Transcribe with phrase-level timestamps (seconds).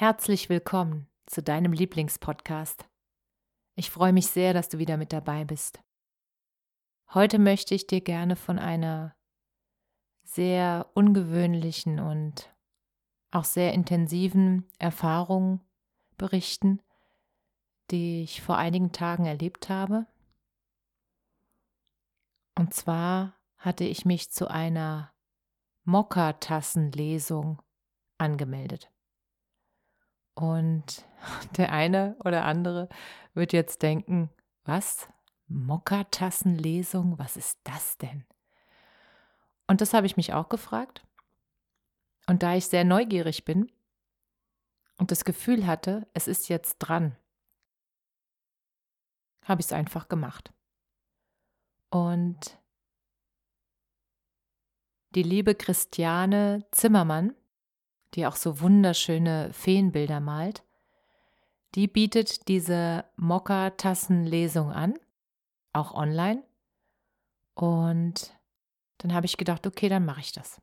[0.00, 2.88] Herzlich willkommen zu deinem Lieblingspodcast.
[3.74, 5.80] Ich freue mich sehr, dass du wieder mit dabei bist.
[7.12, 9.16] Heute möchte ich dir gerne von einer
[10.22, 12.54] sehr ungewöhnlichen und
[13.32, 15.66] auch sehr intensiven Erfahrung
[16.16, 16.80] berichten,
[17.90, 20.06] die ich vor einigen Tagen erlebt habe.
[22.56, 25.12] Und zwar hatte ich mich zu einer
[25.82, 27.60] Mokka-Tassenlesung
[28.16, 28.92] angemeldet.
[30.38, 31.04] Und
[31.56, 32.88] der eine oder andere
[33.34, 34.30] wird jetzt denken,
[34.64, 35.08] was?
[35.48, 37.18] Mokkatassenlesung?
[37.18, 38.24] Was ist das denn?
[39.66, 41.04] Und das habe ich mich auch gefragt.
[42.28, 43.72] Und da ich sehr neugierig bin
[44.98, 47.16] und das Gefühl hatte, es ist jetzt dran,
[49.44, 50.52] habe ich es einfach gemacht.
[51.90, 52.60] Und
[55.14, 57.34] die liebe Christiane Zimmermann
[58.14, 60.64] die auch so wunderschöne Feenbilder malt,
[61.74, 64.94] die bietet diese Mokka-Tassenlesung an,
[65.72, 66.42] auch online.
[67.54, 68.34] Und
[68.98, 70.60] dann habe ich gedacht, okay, dann mache ich das.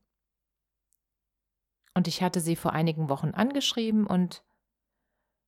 [1.93, 4.43] Und ich hatte sie vor einigen Wochen angeschrieben und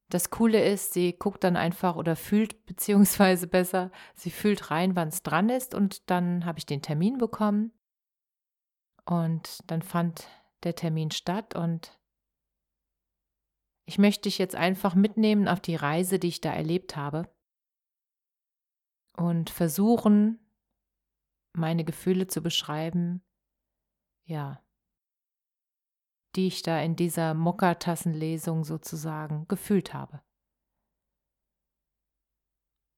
[0.10, 5.10] das Coole ist, sie guckt dann einfach oder fühlt, beziehungsweise besser, sie fühlt rein, wann
[5.10, 7.72] es dran ist und dann habe ich den Termin bekommen.
[9.06, 10.28] Und dann fand
[10.64, 12.00] der Termin statt und
[13.86, 17.34] ich möchte dich jetzt einfach mitnehmen auf die Reise, die ich da erlebt habe
[19.16, 20.40] und versuchen,
[21.54, 23.24] meine Gefühle zu beschreiben,
[24.26, 24.62] ja,
[26.36, 30.22] die ich da in dieser Mokka-Tassenlesung sozusagen gefühlt habe.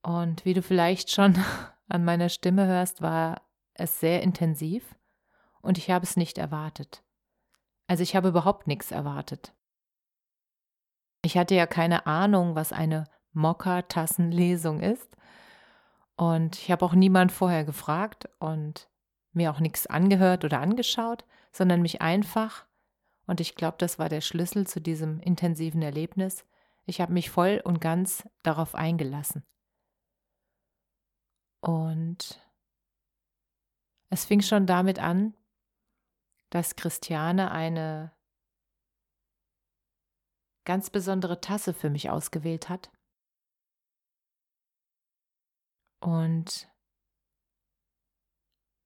[0.02, 1.38] Und wie du vielleicht schon
[1.88, 4.96] an meiner Stimme hörst, war es sehr intensiv
[5.62, 7.04] und ich habe es nicht erwartet.
[7.90, 9.52] Also ich habe überhaupt nichts erwartet.
[11.24, 15.18] Ich hatte ja keine Ahnung, was eine Mokka-Tassenlesung ist.
[16.16, 18.92] Und ich habe auch niemand vorher gefragt und
[19.32, 22.68] mir auch nichts angehört oder angeschaut, sondern mich einfach,
[23.26, 26.46] und ich glaube, das war der Schlüssel zu diesem intensiven Erlebnis,
[26.86, 29.44] ich habe mich voll und ganz darauf eingelassen.
[31.62, 32.40] Und
[34.12, 35.34] es fing schon damit an,
[36.50, 38.12] dass Christiane eine
[40.66, 42.92] ganz besondere Tasse für mich ausgewählt hat.
[46.00, 46.70] Und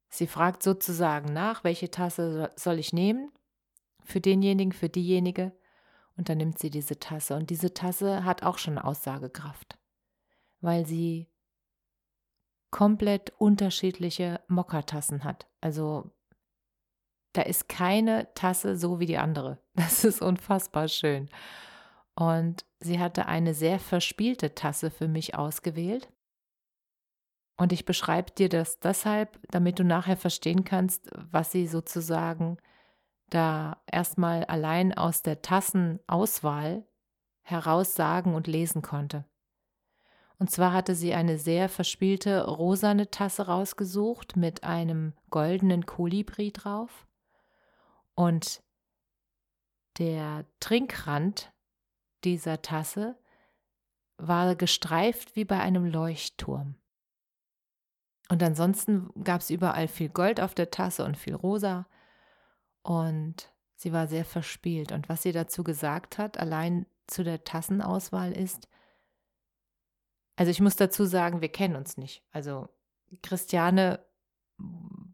[0.09, 3.31] sie fragt sozusagen nach, welche Tasse soll ich nehmen?
[4.03, 5.57] Für denjenigen, für diejenige.
[6.15, 7.35] Und dann nimmt sie diese Tasse.
[7.35, 9.77] Und diese Tasse hat auch schon Aussagekraft,
[10.61, 11.29] weil sie
[12.71, 15.47] komplett unterschiedliche Mokka-Tassen hat.
[15.61, 16.11] Also
[17.33, 19.59] da ist keine Tasse so wie die andere.
[19.75, 21.29] Das ist unfassbar schön.
[22.15, 26.09] Und sie hatte eine sehr verspielte Tasse für mich ausgewählt.
[27.57, 32.57] Und ich beschreibe dir das deshalb, damit du nachher verstehen kannst, was sie sozusagen
[33.29, 36.85] da erstmal allein aus der Tassenauswahl
[37.41, 39.25] heraus sagen und lesen konnte.
[40.37, 47.07] Und zwar hatte sie eine sehr verspielte rosane Tasse rausgesucht mit einem goldenen Kolibri drauf
[48.15, 48.63] und
[49.97, 51.51] der Trinkrand
[52.23, 53.17] dieser Tasse
[54.17, 56.75] war gestreift wie bei einem Leuchtturm.
[58.29, 61.87] Und ansonsten gab es überall viel Gold auf der Tasse und viel Rosa.
[62.81, 64.91] Und sie war sehr verspielt.
[64.91, 68.67] Und was sie dazu gesagt hat, allein zu der Tassenauswahl ist,
[70.35, 72.23] also ich muss dazu sagen, wir kennen uns nicht.
[72.31, 72.69] Also
[73.21, 74.03] Christiane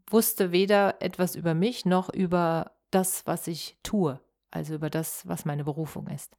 [0.08, 4.20] wusste weder etwas über mich noch über das, was ich tue,
[4.50, 6.36] also über das, was meine Berufung ist.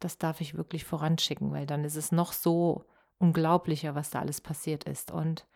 [0.00, 2.84] Das darf ich wirklich voranschicken, weil dann ist es noch so
[3.18, 5.10] unglaublicher, was da alles passiert ist.
[5.10, 5.46] Und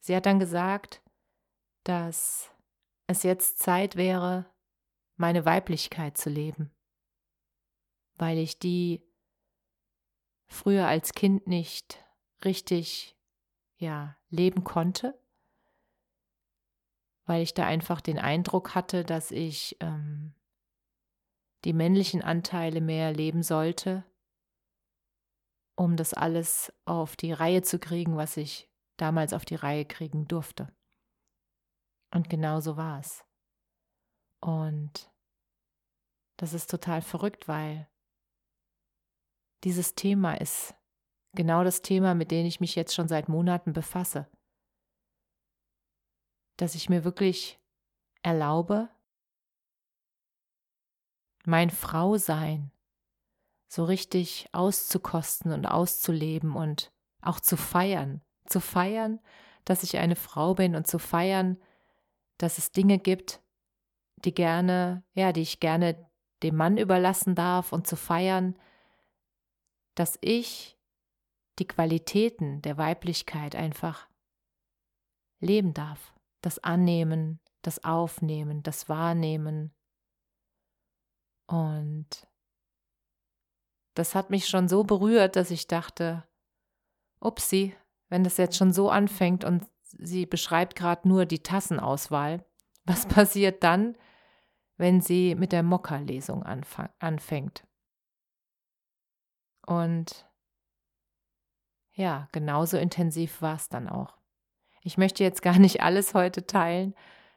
[0.00, 1.02] sie hat dann gesagt,
[1.84, 2.50] dass
[3.06, 4.46] es jetzt Zeit wäre,
[5.16, 6.70] meine Weiblichkeit zu leben,
[8.16, 9.02] weil ich die
[10.46, 12.04] früher als Kind nicht
[12.44, 13.16] richtig
[13.78, 15.18] ja, leben konnte,
[17.26, 20.34] weil ich da einfach den Eindruck hatte, dass ich ähm,
[21.64, 24.04] die männlichen Anteile mehr leben sollte,
[25.76, 30.26] um das alles auf die Reihe zu kriegen, was ich damals auf die Reihe kriegen
[30.28, 30.72] durfte.
[32.14, 33.24] Und genau so war es.
[34.40, 35.10] Und
[36.38, 37.88] das ist total verrückt, weil
[39.64, 40.74] dieses Thema ist
[41.34, 44.30] genau das Thema, mit dem ich mich jetzt schon seit Monaten befasse.
[46.56, 47.58] Dass ich mir wirklich
[48.22, 48.88] erlaube,
[51.44, 52.72] mein Frausein
[53.68, 58.20] so richtig auszukosten und auszuleben und auch zu feiern.
[58.46, 59.20] Zu feiern,
[59.64, 61.58] dass ich eine Frau bin und zu feiern,
[62.38, 63.42] dass es Dinge gibt,
[64.24, 66.08] die gerne, ja, die ich gerne
[66.42, 68.58] dem Mann überlassen darf und zu feiern,
[69.94, 70.78] dass ich
[71.58, 74.08] die Qualitäten der Weiblichkeit einfach
[75.40, 76.15] leben darf.
[76.46, 79.74] Das Annehmen, das Aufnehmen, das Wahrnehmen.
[81.48, 82.28] Und
[83.94, 86.22] das hat mich schon so berührt, dass ich dachte,
[87.18, 87.74] upsi,
[88.10, 92.46] wenn das jetzt schon so anfängt und sie beschreibt gerade nur die Tassenauswahl,
[92.84, 93.98] was passiert dann,
[94.76, 97.66] wenn sie mit der Mokka-Lesung anfängt?
[99.66, 100.30] Und
[101.90, 104.16] ja, genauso intensiv war es dann auch.
[104.86, 106.94] Ich möchte jetzt gar nicht alles heute teilen,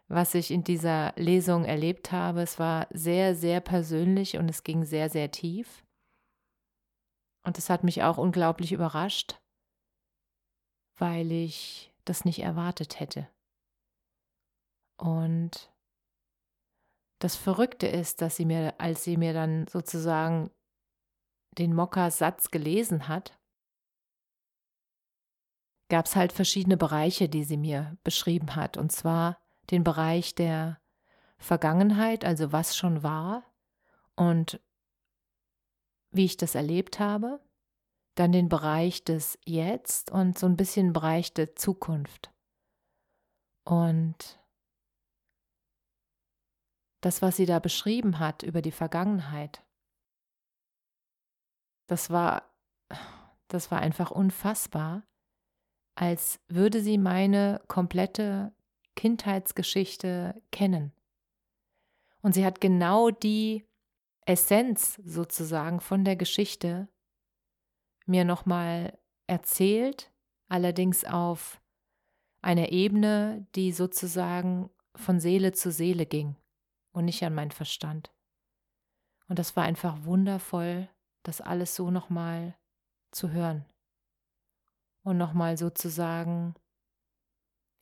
[0.07, 2.43] was ich in dieser Lesung erlebt habe.
[2.43, 5.83] Es war sehr, sehr persönlich und es ging sehr, sehr tief.
[7.43, 9.41] Und es hat mich auch unglaublich überrascht,
[10.99, 13.27] weil ich das nicht erwartet hätte.
[14.99, 15.73] Und
[17.19, 20.51] das Verrückte ist, dass sie mir, als sie mir dann sozusagen
[21.57, 23.38] den Mokka-Satz gelesen hat,
[25.89, 28.77] gab es halt verschiedene Bereiche, die sie mir beschrieben hat.
[28.77, 29.39] Und zwar
[29.71, 30.79] den Bereich der
[31.37, 33.43] Vergangenheit, also was schon war
[34.15, 34.61] und
[36.11, 37.39] wie ich das erlebt habe.
[38.15, 42.33] Dann den Bereich des Jetzt und so ein bisschen Bereich der Zukunft.
[43.63, 44.39] Und
[47.01, 49.63] das, was sie da beschrieben hat über die Vergangenheit,
[51.87, 52.43] das war,
[53.47, 55.08] das war einfach unfassbar,
[55.99, 58.53] als würde sie meine komplette
[58.95, 60.93] Kindheitsgeschichte kennen.
[62.21, 63.65] Und sie hat genau die
[64.25, 66.87] Essenz sozusagen von der Geschichte
[68.05, 68.97] mir nochmal
[69.27, 70.09] erzählt,
[70.47, 71.61] allerdings auf
[72.41, 76.37] einer Ebene, die sozusagen von Seele zu Seele ging
[76.93, 78.09] und nicht an meinen Verstand.
[79.27, 80.87] Und das war einfach wundervoll
[81.23, 82.55] das alles so nochmal
[83.11, 83.65] zu hören
[85.09, 86.53] und nochmal sozusagen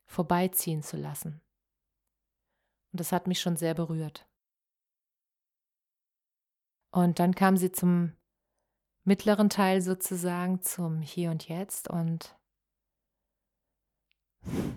[0.05, 1.41] vorbeiziehen zu lassen.
[2.91, 4.27] Und das hat mich schon sehr berührt.
[6.91, 8.13] Und dann kam sie zum
[9.03, 11.89] mittleren Teil sozusagen, zum Hier und Jetzt.
[11.89, 12.37] Und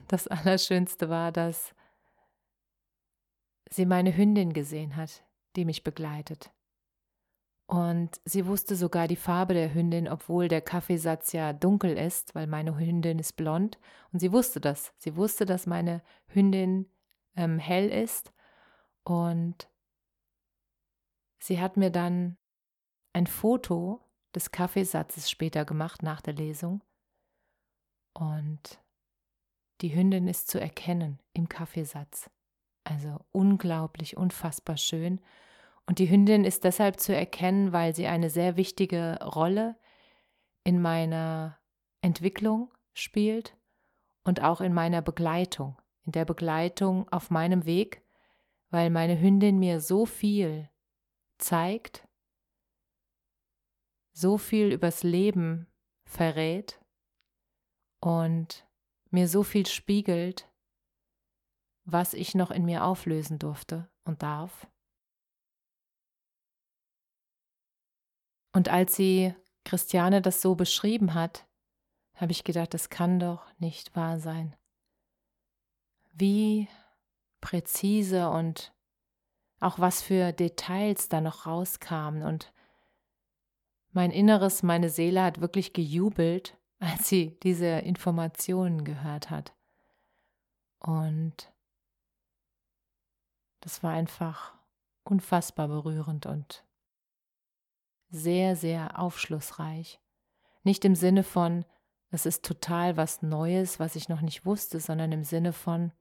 [0.08, 1.72] das Allerschönste war, dass
[3.70, 5.24] sie meine Hündin gesehen hat,
[5.54, 6.52] die mich begleitet.
[7.70, 12.48] Und sie wusste sogar die Farbe der Hündin, obwohl der Kaffeesatz ja dunkel ist, weil
[12.48, 13.78] meine Hündin ist blond.
[14.12, 14.92] Und sie wusste das.
[14.98, 16.90] Sie wusste, dass meine Hündin
[17.36, 18.32] ähm, hell ist.
[19.04, 19.70] Und
[21.38, 22.38] sie hat mir dann
[23.12, 24.00] ein Foto
[24.34, 26.82] des Kaffeesatzes später gemacht nach der Lesung.
[28.14, 28.82] Und
[29.80, 32.30] die Hündin ist zu erkennen im Kaffeesatz.
[32.82, 35.20] Also unglaublich, unfassbar schön.
[35.90, 39.76] Und die Hündin ist deshalb zu erkennen, weil sie eine sehr wichtige Rolle
[40.62, 41.58] in meiner
[42.00, 43.56] Entwicklung spielt
[44.22, 48.04] und auch in meiner Begleitung, in der Begleitung auf meinem Weg,
[48.68, 50.70] weil meine Hündin mir so viel
[51.38, 52.06] zeigt,
[54.12, 55.66] so viel übers Leben
[56.04, 56.80] verrät
[57.98, 58.64] und
[59.10, 60.48] mir so viel spiegelt,
[61.82, 64.68] was ich noch in mir auflösen durfte und darf.
[68.52, 71.46] Und als sie Christiane das so beschrieben hat,
[72.14, 74.56] habe ich gedacht, das kann doch nicht wahr sein.
[76.12, 76.68] Wie
[77.40, 78.72] präzise und
[79.60, 82.22] auch was für Details da noch rauskamen.
[82.22, 82.52] Und
[83.92, 89.54] mein Inneres, meine Seele hat wirklich gejubelt, als sie diese Informationen gehört hat.
[90.78, 91.52] Und
[93.60, 94.54] das war einfach
[95.04, 96.64] unfassbar berührend und
[98.10, 100.00] sehr, sehr aufschlussreich,
[100.62, 101.64] Nicht im Sinne von,
[102.10, 105.92] es ist total was Neues, was ich noch nicht wusste, sondern im Sinne von,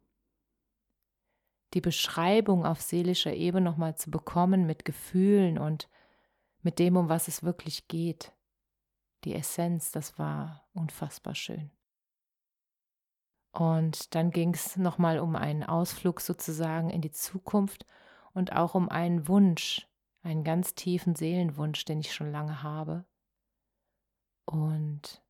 [1.74, 5.88] die Beschreibung auf seelischer Ebene nochmal zu bekommen mit Gefühlen und
[6.62, 8.34] mit dem, um was es wirklich geht.
[9.24, 11.72] Die Essenz, das war unfassbar schön.
[13.51, 17.86] Und dann ging es nochmal um einen Ausflug sozusagen in die Zukunft
[18.34, 19.88] und auch um einen Wunsch,
[20.22, 23.06] einen ganz tiefen Seelenwunsch, den ich schon lange habe.
[24.46, 25.24] Und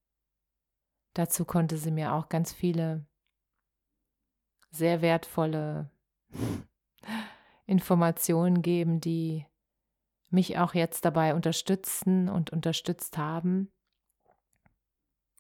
[1.14, 3.06] dazu konnte sie mir auch ganz viele
[4.72, 5.90] sehr wertvolle
[7.66, 9.46] Informationen geben, die
[10.30, 13.72] mich auch jetzt dabei unterstützen und unterstützt haben,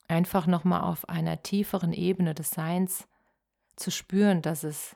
[0.07, 3.07] einfach nochmal auf einer tieferen Ebene des Seins
[3.75, 4.95] zu spüren, dass es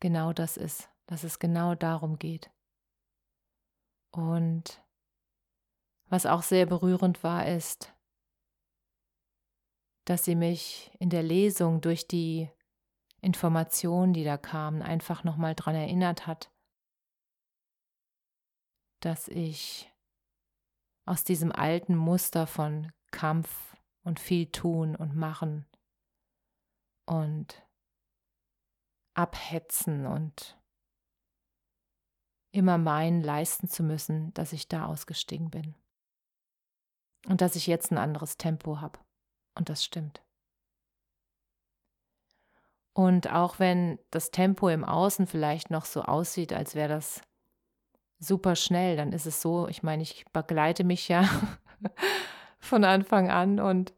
[0.00, 2.50] genau das ist, dass es genau darum geht.
[4.16, 4.82] Und
[6.08, 7.94] was auch sehr berührend war, ist,
[10.06, 12.50] dass sie mich in der Lesung durch die
[13.20, 16.50] Informationen, die da kamen, einfach nochmal daran erinnert hat,
[19.00, 19.92] dass ich
[21.04, 25.66] aus diesem alten Muster von Kampf und viel tun und machen
[27.04, 27.66] und
[29.14, 30.55] abhetzen und
[32.56, 35.74] immer meinen leisten zu müssen, dass ich da ausgestiegen bin.
[37.28, 38.98] Und dass ich jetzt ein anderes Tempo habe.
[39.54, 40.22] Und das stimmt.
[42.94, 47.20] Und auch wenn das Tempo im Außen vielleicht noch so aussieht, als wäre das
[48.18, 51.28] super schnell, dann ist es so, ich meine, ich begleite mich ja
[52.58, 53.92] von Anfang an und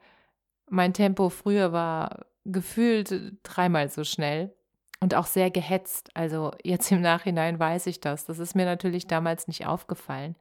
[0.69, 4.53] mein Tempo früher war gefühlt dreimal so schnell
[5.01, 6.11] und auch sehr gehetzt.
[6.15, 8.25] Also jetzt im Nachhinein weiß ich das.
[8.25, 10.37] Das ist mir natürlich damals nicht aufgefallen,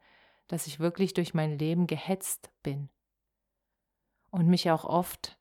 [0.48, 2.90] dass ich wirklich durch mein Leben gehetzt bin
[4.32, 5.38] und mich auch oft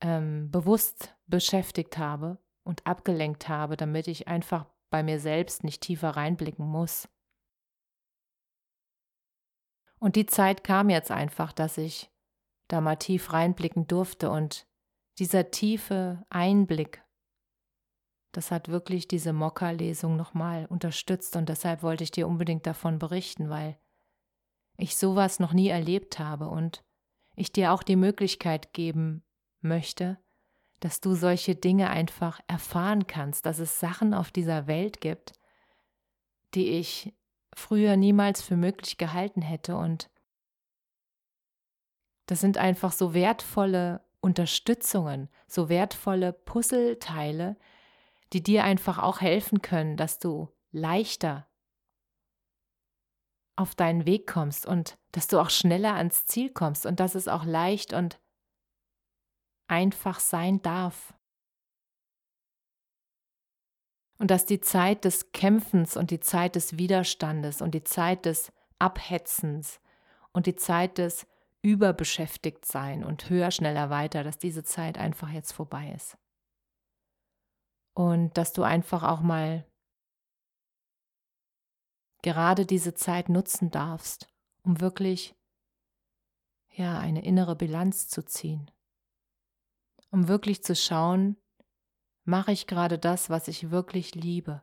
[0.00, 6.10] ähm, bewusst beschäftigt habe und abgelenkt habe, damit ich einfach bei mir selbst nicht tiefer
[6.10, 7.08] reinblicken muss.
[9.98, 12.10] Und die Zeit kam jetzt einfach, dass ich
[12.68, 14.66] da mal tief reinblicken durfte und
[15.18, 17.02] dieser tiefe Einblick,
[18.32, 23.48] das hat wirklich diese Mokka-Lesung nochmal unterstützt und deshalb wollte ich dir unbedingt davon berichten,
[23.48, 23.78] weil
[24.76, 26.84] ich sowas noch nie erlebt habe und
[27.34, 29.22] ich dir auch die Möglichkeit geben
[29.60, 30.18] möchte,
[30.80, 35.32] dass du solche Dinge einfach erfahren kannst, dass es Sachen auf dieser Welt gibt,
[36.54, 37.14] die ich
[37.54, 39.76] früher niemals für möglich gehalten hätte.
[39.76, 40.10] Und
[42.26, 47.56] das sind einfach so wertvolle Unterstützungen, so wertvolle Puzzleteile,
[48.32, 51.46] die dir einfach auch helfen können, dass du leichter
[53.56, 57.26] auf deinen Weg kommst und dass du auch schneller ans Ziel kommst und dass es
[57.26, 58.20] auch leicht und
[59.68, 61.14] einfach sein darf.
[64.18, 68.52] Und dass die Zeit des Kämpfens und die Zeit des Widerstandes und die Zeit des
[68.78, 69.80] Abhetzens
[70.32, 71.26] und die Zeit des
[71.62, 76.16] Überbeschäftigtsein und höher, schneller, weiter, dass diese Zeit einfach jetzt vorbei ist.
[77.96, 79.66] Und dass du einfach auch mal
[82.22, 84.28] gerade diese Zeit nutzen darfst,
[84.62, 85.34] um wirklich
[86.70, 88.70] ja eine innere Bilanz zu ziehen
[90.16, 91.36] um wirklich zu schauen,
[92.24, 94.62] mache ich gerade das, was ich wirklich liebe?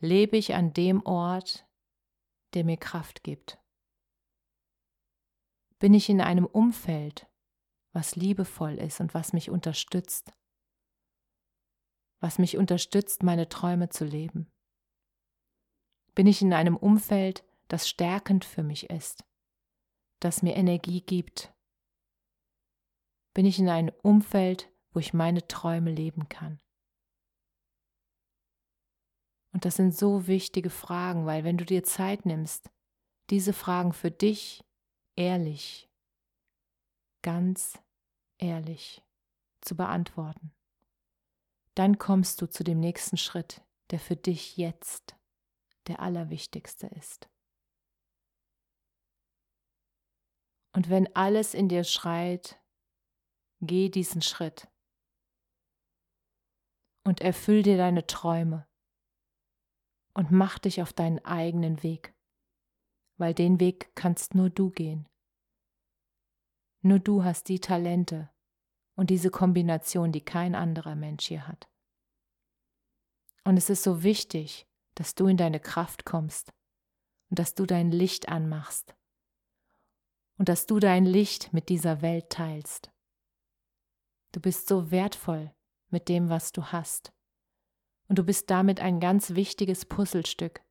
[0.00, 1.66] Lebe ich an dem Ort,
[2.54, 3.58] der mir Kraft gibt?
[5.78, 7.30] Bin ich in einem Umfeld,
[7.92, 10.32] was liebevoll ist und was mich unterstützt?
[12.20, 14.50] Was mich unterstützt, meine Träume zu leben?
[16.14, 19.24] Bin ich in einem Umfeld, das stärkend für mich ist,
[20.20, 21.52] das mir Energie gibt,
[23.36, 26.58] bin ich in einem Umfeld, wo ich meine Träume leben kann?
[29.52, 32.70] Und das sind so wichtige Fragen, weil wenn du dir Zeit nimmst,
[33.28, 34.64] diese Fragen für dich
[35.16, 35.90] ehrlich,
[37.20, 37.78] ganz
[38.38, 39.02] ehrlich
[39.60, 40.55] zu beantworten,
[41.76, 45.16] dann kommst du zu dem nächsten Schritt, der für dich jetzt
[45.86, 47.28] der allerwichtigste ist.
[50.74, 52.60] Und wenn alles in dir schreit,
[53.60, 54.68] Geh diesen Schritt
[57.04, 58.68] und erfüll dir deine Träume
[60.12, 62.14] und mach dich auf deinen eigenen Weg,
[63.16, 65.08] weil den Weg kannst nur du gehen.
[66.82, 68.30] Nur du hast die Talente
[68.96, 71.68] und diese Kombination, die kein anderer Mensch hier hat.
[73.44, 76.52] Und es ist so wichtig, dass du in deine Kraft kommst
[77.30, 78.96] und dass du dein Licht anmachst
[80.38, 82.90] und dass du dein Licht mit dieser Welt teilst.
[84.32, 85.54] Du bist so wertvoll
[85.88, 87.12] mit dem, was du hast.
[88.08, 90.62] Und du bist damit ein ganz wichtiges Puzzlestück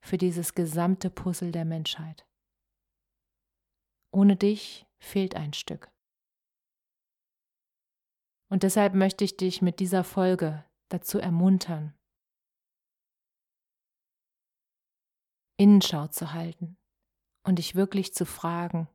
[0.00, 2.26] für dieses gesamte Puzzle der Menschheit.
[4.12, 5.90] Ohne dich fehlt ein Stück.
[8.48, 11.94] Und deshalb möchte ich dich mit dieser Folge dazu ermuntern,
[15.58, 16.76] Innenschau zu halten
[17.42, 18.88] und dich wirklich zu fragen,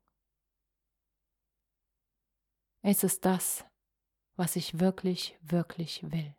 [2.84, 3.66] ist es das,
[4.36, 6.36] was ich wirklich, wirklich will?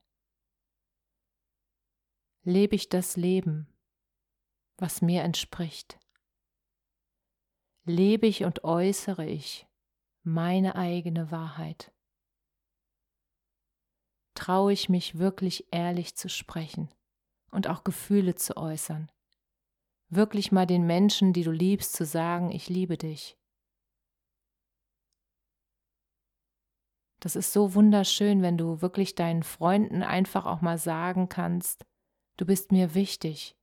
[2.45, 3.69] Lebe ich das Leben,
[4.77, 5.99] was mir entspricht?
[7.85, 9.69] Lebe ich und äußere ich
[10.23, 11.93] meine eigene Wahrheit?
[14.35, 16.89] Traue ich mich wirklich ehrlich zu sprechen
[17.51, 19.11] und auch Gefühle zu äußern?
[20.09, 23.37] Wirklich mal den Menschen, die du liebst, zu sagen, ich liebe dich.
[27.21, 31.87] Das ist so wunderschön, wenn du wirklich deinen Freunden einfach auch mal sagen kannst,
[32.37, 33.57] du bist mir wichtig.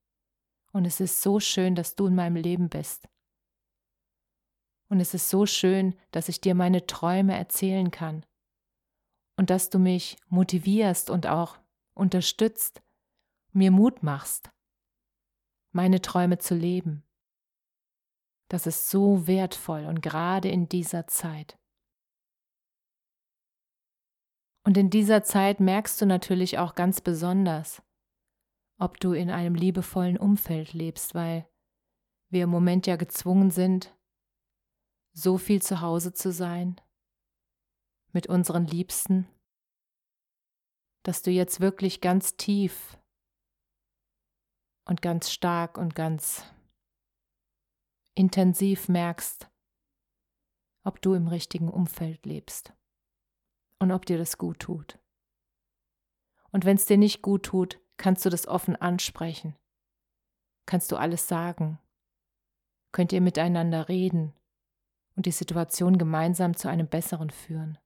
[0.71, 3.09] Und es ist so schön, dass du in meinem Leben bist.
[4.87, 8.25] Und es ist so schön, dass ich dir meine Träume erzählen kann.
[9.39, 11.59] Und dass du mich motivierst und auch
[11.93, 12.81] unterstützt,
[13.53, 14.51] mir Mut machst,
[15.71, 17.05] meine Träume zu leben.
[18.49, 21.57] Das ist so wertvoll und gerade in dieser Zeit.
[24.65, 27.81] Und in dieser Zeit merkst du natürlich auch ganz besonders,
[28.77, 31.49] ob du in einem liebevollen Umfeld lebst, weil
[32.27, 33.97] wir im Moment ja gezwungen sind,
[35.13, 36.75] so viel zu Hause zu sein,
[38.11, 39.27] mit unseren Liebsten,
[41.03, 42.97] dass du jetzt wirklich ganz tief
[44.85, 46.43] und ganz stark und ganz
[48.15, 49.49] intensiv merkst,
[50.83, 52.73] ob du im richtigen Umfeld lebst
[53.79, 54.99] und ob dir das gut tut.
[56.51, 59.55] Und wenn es dir nicht gut tut, kannst du das offen ansprechen.
[60.65, 61.79] Kannst du alles sagen.
[62.91, 64.33] Könnt ihr miteinander reden
[65.15, 67.77] und die Situation gemeinsam zu einem besseren führen.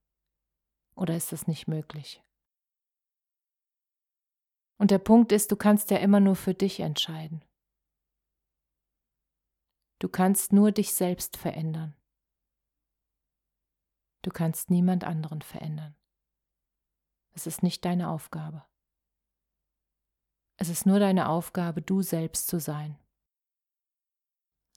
[0.96, 2.24] Oder ist das nicht möglich?
[4.78, 7.44] Und der Punkt ist, du kannst ja immer nur für dich entscheiden.
[10.00, 11.96] Du kannst nur dich selbst verändern.
[14.22, 15.96] Du kannst niemand anderen verändern.
[17.32, 18.66] Es ist nicht deine Aufgabe.
[20.58, 22.98] Es ist nur deine Aufgabe, du selbst zu sein.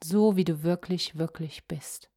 [0.03, 2.11] So wie du wirklich, wirklich bist.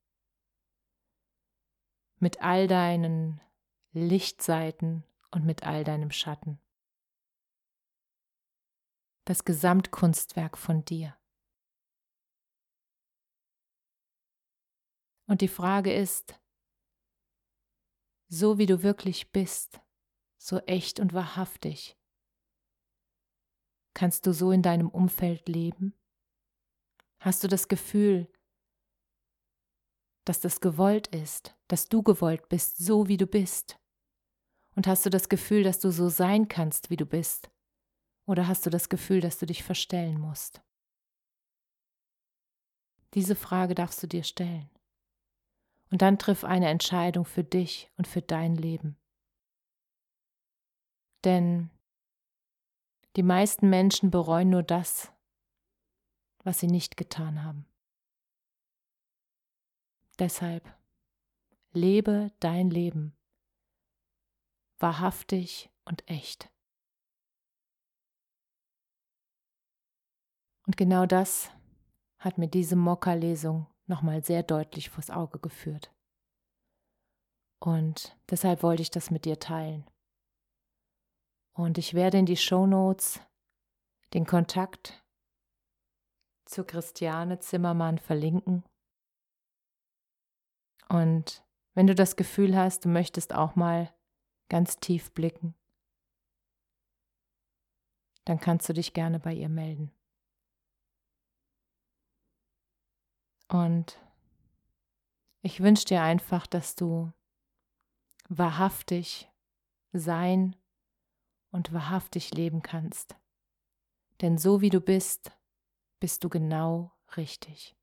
[2.19, 3.41] Mit all deinen
[3.91, 6.59] Lichtseiten und mit all deinem Schatten.
[9.25, 11.15] Das Gesamtkunstwerk von dir.
[15.27, 16.39] Und die Frage ist,
[18.29, 19.79] so wie du wirklich bist,
[20.37, 21.97] so echt und wahrhaftig.
[23.93, 25.93] Kannst du so in deinem Umfeld leben?
[27.19, 28.31] Hast du das Gefühl,
[30.25, 33.78] dass das gewollt ist, dass du gewollt bist, so wie du bist?
[34.79, 37.51] Und hast du das Gefühl, dass du so sein kannst, wie du bist?
[38.25, 40.61] Oder hast du das Gefühl, dass du dich verstellen musst?
[43.13, 44.69] Diese Frage darfst du dir stellen.
[45.91, 48.95] Und dann triff eine Entscheidung für dich und für dein Leben.
[51.25, 51.69] Denn
[53.17, 55.11] die meisten Menschen bereuen nur das,
[56.45, 57.65] was sie nicht getan haben.
[60.19, 60.73] Deshalb
[61.73, 63.18] lebe dein Leben
[64.79, 66.51] wahrhaftig und echt.
[70.65, 71.51] Und genau das
[72.19, 75.91] hat mir diese Mokka-Lesung nochmal sehr deutlich vors Auge geführt.
[77.59, 79.89] Und deshalb wollte ich das mit dir teilen.
[81.53, 83.19] Und ich werde in die Show Notes
[84.13, 85.03] den Kontakt
[86.45, 88.63] zu Christiane Zimmermann verlinken.
[90.87, 91.43] Und
[91.75, 93.93] wenn du das Gefühl hast, du möchtest auch mal
[94.49, 95.55] ganz tief blicken,
[98.25, 99.91] dann kannst du dich gerne bei ihr melden.
[103.47, 103.99] Und
[105.41, 107.11] ich wünsche dir einfach, dass du
[108.27, 109.27] wahrhaftig
[109.91, 110.55] sein
[111.51, 113.15] und wahrhaftig leben kannst.
[114.21, 115.31] Denn so wie du bist,
[115.99, 117.75] bist du genau richtig.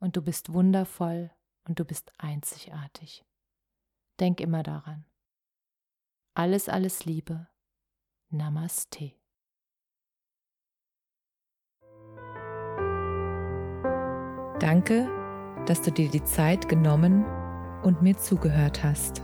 [0.00, 1.30] Und du bist wundervoll
[1.64, 3.24] und du bist einzigartig.
[4.20, 5.04] Denk immer daran.
[6.34, 7.48] Alles, alles Liebe.
[8.30, 9.12] Namaste.
[14.60, 15.08] Danke,
[15.66, 17.24] dass du dir die Zeit genommen
[17.82, 19.22] und mir zugehört hast.